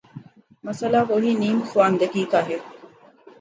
[0.63, 2.57] مسئلہ وہی نیم خواندگی کا ہے۔